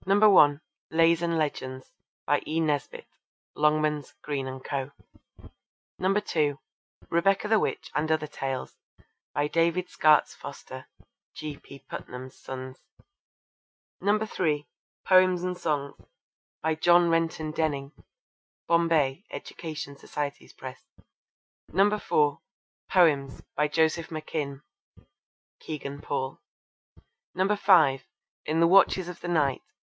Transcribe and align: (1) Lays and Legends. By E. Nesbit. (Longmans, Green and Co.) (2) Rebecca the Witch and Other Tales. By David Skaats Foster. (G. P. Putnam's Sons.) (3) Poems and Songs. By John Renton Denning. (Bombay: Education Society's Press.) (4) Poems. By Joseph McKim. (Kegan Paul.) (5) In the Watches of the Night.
(1) 0.05 0.61
Lays 0.89 1.21
and 1.21 1.37
Legends. 1.37 1.91
By 2.25 2.41
E. 2.47 2.59
Nesbit. 2.59 3.05
(Longmans, 3.55 4.15
Green 4.23 4.47
and 4.47 4.65
Co.) 4.65 4.89
(2) 5.99 6.59
Rebecca 7.11 7.47
the 7.47 7.59
Witch 7.59 7.91
and 7.93 8.11
Other 8.11 8.25
Tales. 8.25 8.77
By 9.35 9.47
David 9.47 9.89
Skaats 9.91 10.33
Foster. 10.35 10.87
(G. 11.35 11.57
P. 11.57 11.85
Putnam's 11.87 12.35
Sons.) 12.35 12.79
(3) 14.01 14.67
Poems 15.05 15.43
and 15.43 15.55
Songs. 15.55 15.95
By 16.63 16.73
John 16.73 17.11
Renton 17.11 17.51
Denning. 17.51 17.91
(Bombay: 18.67 19.23
Education 19.29 19.95
Society's 19.95 20.51
Press.) 20.51 20.81
(4) 21.73 22.41
Poems. 22.89 23.41
By 23.55 23.67
Joseph 23.67 24.07
McKim. 24.07 24.63
(Kegan 25.59 26.01
Paul.) 26.01 26.41
(5) 27.37 28.07
In 28.45 28.59
the 28.59 28.67
Watches 28.67 29.07
of 29.07 29.19
the 29.21 29.27
Night. 29.27 29.61